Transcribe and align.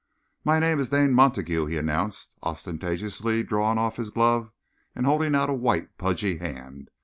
"My 0.43 0.57
name 0.57 0.79
is 0.79 0.89
Dane 0.89 1.13
Montague," 1.13 1.67
he 1.67 1.77
announced, 1.77 2.33
ostentatiously 2.41 3.43
drawing 3.43 3.77
off 3.77 3.97
his 3.97 4.09
glove 4.09 4.51
and 4.95 5.05
holding 5.05 5.35
out 5.35 5.51
a 5.51 5.53
white, 5.53 5.95
pudgy 5.99 6.37
hand. 6.37 6.89